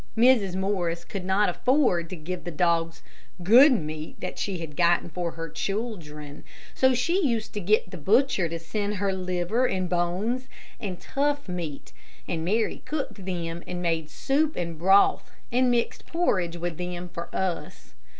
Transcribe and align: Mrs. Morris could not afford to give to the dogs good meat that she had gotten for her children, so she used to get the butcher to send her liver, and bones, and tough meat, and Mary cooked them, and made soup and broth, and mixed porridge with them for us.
Mrs. 0.17 0.55
Morris 0.55 1.05
could 1.05 1.23
not 1.23 1.47
afford 1.47 2.09
to 2.09 2.15
give 2.15 2.39
to 2.39 2.45
the 2.45 2.57
dogs 2.57 3.03
good 3.43 3.71
meat 3.71 4.19
that 4.19 4.39
she 4.39 4.57
had 4.57 4.75
gotten 4.75 5.09
for 5.11 5.33
her 5.33 5.47
children, 5.47 6.43
so 6.73 6.95
she 6.95 7.23
used 7.23 7.53
to 7.53 7.59
get 7.59 7.91
the 7.91 7.99
butcher 7.99 8.49
to 8.49 8.57
send 8.57 8.95
her 8.95 9.13
liver, 9.13 9.67
and 9.67 9.87
bones, 9.87 10.47
and 10.79 10.99
tough 10.99 11.47
meat, 11.47 11.93
and 12.27 12.43
Mary 12.43 12.81
cooked 12.83 13.25
them, 13.27 13.61
and 13.67 13.83
made 13.83 14.09
soup 14.09 14.55
and 14.55 14.79
broth, 14.79 15.29
and 15.51 15.69
mixed 15.69 16.07
porridge 16.07 16.57
with 16.57 16.79
them 16.79 17.07
for 17.07 17.29
us. 17.31 17.93